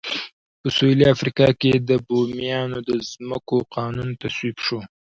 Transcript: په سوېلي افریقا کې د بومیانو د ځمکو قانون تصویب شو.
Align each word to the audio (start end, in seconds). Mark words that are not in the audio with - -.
په 0.61 0.67
سوېلي 0.75 1.05
افریقا 1.15 1.47
کې 1.61 1.71
د 1.89 1.91
بومیانو 2.07 2.77
د 2.89 2.89
ځمکو 3.11 3.57
قانون 3.75 4.09
تصویب 4.21 4.57
شو. 4.65 4.79